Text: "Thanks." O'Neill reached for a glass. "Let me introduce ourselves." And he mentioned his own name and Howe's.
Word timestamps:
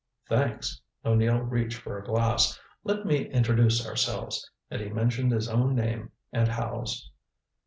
"Thanks." 0.27 0.81
O'Neill 1.05 1.41
reached 1.41 1.77
for 1.77 1.99
a 1.99 2.03
glass. 2.03 2.59
"Let 2.83 3.05
me 3.05 3.27
introduce 3.27 3.85
ourselves." 3.87 4.49
And 4.71 4.81
he 4.81 4.89
mentioned 4.89 5.31
his 5.31 5.47
own 5.47 5.75
name 5.75 6.09
and 6.33 6.47
Howe's. 6.47 7.11